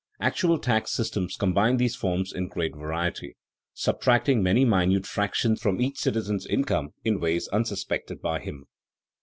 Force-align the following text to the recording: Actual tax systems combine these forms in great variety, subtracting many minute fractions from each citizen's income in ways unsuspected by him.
Actual 0.19 0.57
tax 0.57 0.89
systems 0.91 1.37
combine 1.37 1.77
these 1.77 1.95
forms 1.95 2.33
in 2.33 2.47
great 2.47 2.75
variety, 2.75 3.35
subtracting 3.75 4.41
many 4.41 4.65
minute 4.65 5.05
fractions 5.05 5.61
from 5.61 5.79
each 5.79 5.99
citizen's 5.99 6.47
income 6.47 6.95
in 7.03 7.19
ways 7.19 7.47
unsuspected 7.49 8.19
by 8.19 8.39
him. 8.39 8.65